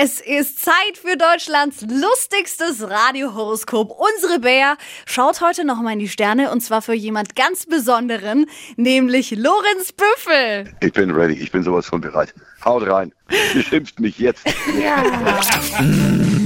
[0.00, 3.90] Es ist Zeit für Deutschlands lustigstes Radiohoroskop.
[3.90, 8.46] Unsere Bär schaut heute noch mal in die Sterne und zwar für jemand ganz Besonderen,
[8.76, 10.72] nämlich Lorenz Büffel.
[10.80, 12.32] Ich bin ready, ich bin sowas von bereit.
[12.64, 13.12] Haut rein,
[13.52, 14.44] beschimpft mich jetzt.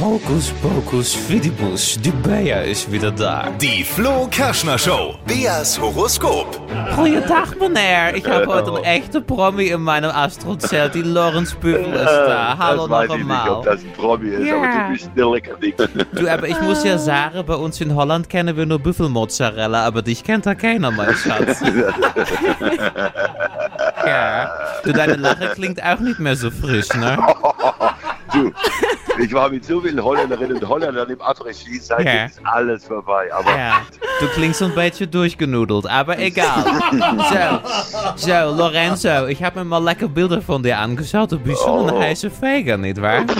[0.00, 3.48] Hokus Pokus Fidibus, die Bea ist wieder da.
[3.60, 5.16] Die Flo Kerschner Show.
[5.26, 6.60] Beas Horoskop.
[6.94, 10.94] Goeiedag meneer, ich habe heute een echte Promi in meinem Astrozelt.
[10.94, 12.56] Die Lorenz Büffel ist da.
[12.58, 14.56] Hallo das weiß noch ich nicht, ob das ein Promi ist, Ja.
[14.56, 15.76] aber du bist still lecker dick.
[16.12, 20.02] Du, aber ich muss ja sagen, bei uns in Holland kennen wir nur Büffelmozzarella, aber
[20.02, 21.60] dich kennt da keiner, mein Schatz.
[24.06, 24.50] ja.
[24.84, 27.18] Du, deine Lache klingt auch nicht mehr so frisch, ne?
[28.32, 28.52] Du,
[29.18, 32.24] ich war mit so vielen Holländerinnen und Holländern im Après-Ski, seitdem Ja.
[32.26, 33.28] ist alles vorbei.
[33.32, 33.80] Aber Ja,
[34.20, 36.64] du klingst ein beetje durchgenudelt, aber egal.
[38.16, 41.32] So, so Lorenzo, ich habe mir mal lecker Bilder von dir angeschaut.
[41.32, 43.24] Du bist schon ein heißer Feger, nicht wahr?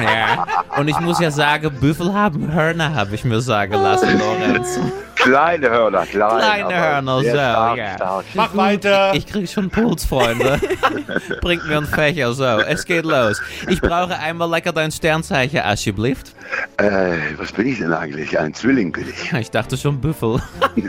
[0.00, 0.46] Ja,
[0.78, 4.78] und ich muss ja sagen, Büffel haben Hörner, habe ich mir sagen lassen, Lorenz.
[5.18, 7.94] Kleine Hörner, klein, Kleine aber Hörner, so, stark, ja.
[7.94, 8.24] stark.
[8.34, 9.14] Mach weiter.
[9.14, 10.60] Ich krieg schon Puls, Freunde.
[11.40, 13.40] Bringt mir einen Fächer, so, es geht los.
[13.68, 16.34] Ich brauche einmal lecker dein Sternzeichen, alsjeblieft.
[16.78, 18.38] Äh, was bin ich denn eigentlich?
[18.38, 19.32] Ein Zwilling bin ich.
[19.32, 20.40] Ich dachte schon Büffel.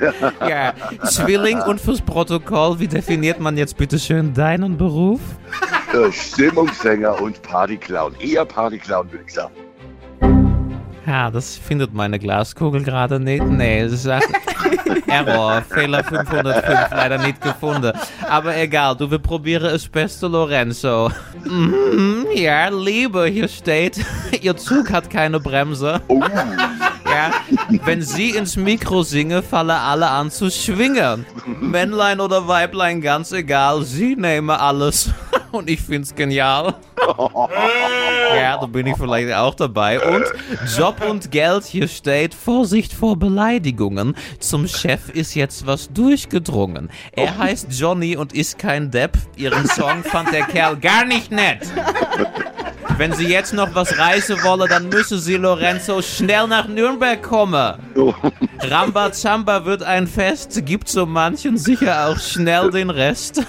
[0.47, 5.19] ja, Zwilling und fürs Protokoll, wie definiert man jetzt bitte schön deinen Beruf?
[5.93, 8.15] Äh, Stimmungssänger und Partyclown.
[8.19, 9.53] Eher Partyclown, würde ich sagen.
[11.09, 13.43] Ja, das findet meine Glaskugel gerade nicht.
[13.43, 14.27] Nee, es sagt
[15.07, 17.93] Error, Fehler 505, leider nicht gefunden.
[18.29, 21.09] Aber egal, du, wir probieren es beste, Lorenzo.
[21.45, 24.05] Mhm, ja, Liebe, hier steht,
[24.41, 25.99] Ihr Zug hat keine Bremse.
[26.09, 26.21] Oh,
[27.05, 27.31] Ja,
[27.85, 31.25] wenn Sie ins Mikro singen, fallen alle an zu schwingen.
[31.59, 35.09] Männlein oder Weiblein, ganz egal, Sie nehmen alles.
[35.51, 36.75] Und ich find's genial.
[38.35, 39.99] Ja, da bin ich vielleicht auch dabei.
[39.99, 40.25] Und
[40.77, 44.15] Job und Geld, hier steht Vorsicht vor Beleidigungen.
[44.39, 46.89] Zum Chef ist jetzt was durchgedrungen.
[47.13, 49.17] Er heißt Johnny und ist kein Depp.
[49.35, 51.67] Ihren Song fand der Kerl gar nicht nett.
[52.99, 57.79] Wenn Sie jetzt noch was reißen wollen, dann müssen Sie, Lorenzo, schnell nach Nürnberg kommen.
[57.95, 58.13] oh.
[58.59, 63.41] Rambazamba wird ein Fest, gibt so manchen sicher auch schnell den Rest.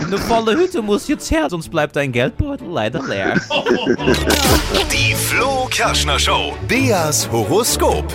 [0.00, 3.34] Eine volle Hütte muss jetzt her, sonst bleibt dein Geldbeutel leider leer.
[4.90, 6.54] Die Flo Kerschner Show.
[6.66, 8.10] Beas Horoskop.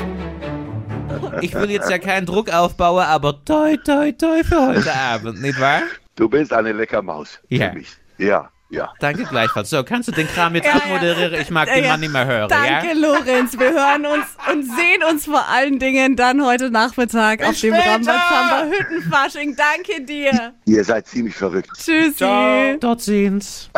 [1.42, 5.62] Ich will jetzt ja keinen Druck aufbauen, aber toi toi toi für heute Abend, nicht
[5.62, 5.82] wahr?
[6.16, 7.38] Du bist eine Leckermaus.
[7.50, 7.70] Ja.
[7.70, 7.90] Für mich.
[8.18, 8.92] Ja, ja.
[9.00, 9.70] Danke gleichfalls.
[9.70, 11.34] So, kannst du den Kram jetzt Ja, abmoderieren?
[11.42, 12.94] Ich mag den Ja, Mann nicht mehr hören, Danke, ja?
[12.94, 13.58] Lorenz.
[13.58, 17.74] Wir hören uns und sehen uns vor allen Dingen dann heute Nachmittag auf dem.
[17.74, 19.56] Rambazamba Hüttenfasching.
[19.56, 20.54] Danke dir.
[20.66, 21.70] Ihr seid ziemlich verrückt.
[21.78, 22.16] Tschüssi.
[22.16, 22.78] Ciao.
[22.80, 23.70] Dort sehen's.